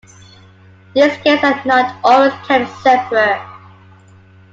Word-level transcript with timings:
These 0.95 1.13
scales 1.19 1.43
are 1.43 1.61
not 1.63 1.95
always 2.03 2.33
kept 2.47 2.75
separate. 2.81 3.39